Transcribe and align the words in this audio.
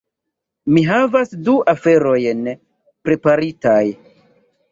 mi 0.77 0.81
havas 0.91 1.33
du 1.49 1.53
aferojn 1.73 2.41
preparitaj 3.09 3.85